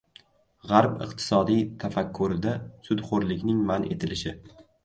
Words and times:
G‘arb 0.71 0.95
iqtisodiy 1.07 1.61
tafakkurida 1.85 2.57
sudxo‘rlikning 2.89 3.63
man 3.73 3.87
etilishi 3.97 4.39